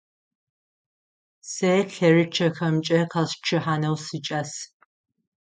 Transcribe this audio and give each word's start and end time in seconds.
Сэ 1.51 1.73
лъэрычъэхэмкӀэ 1.93 2.99
къэсчъыхьанэу 3.11 3.97
сикӀас. 4.05 4.51